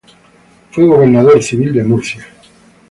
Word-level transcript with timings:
Fue 0.71 0.83
gobernador 0.87 1.43
civil 1.43 1.73
de 1.73 1.83
Murcia. 1.83 2.25